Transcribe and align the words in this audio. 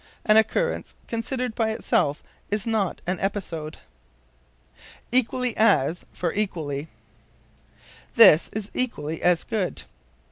An 0.25 0.35
occurrence 0.35 0.95
considered 1.07 1.53
by 1.53 1.69
itself 1.69 2.23
is 2.49 2.65
not 2.65 3.01
an 3.05 3.19
episode. 3.19 3.77
Equally 5.11 5.55
as 5.55 6.07
for 6.11 6.33
Equally. 6.33 6.87
"This 8.15 8.49
is 8.51 8.71
equally 8.73 9.21
as 9.21 9.43
good." 9.43 9.83